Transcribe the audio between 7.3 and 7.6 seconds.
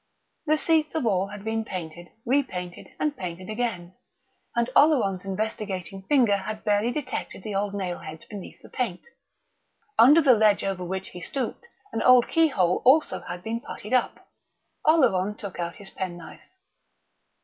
the